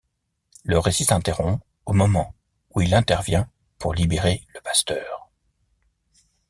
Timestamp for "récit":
0.79-1.05